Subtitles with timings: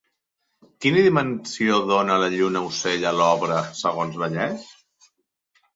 [0.85, 4.67] Quina dimensió dona la lluna-ocell a l'obra segons Vallès?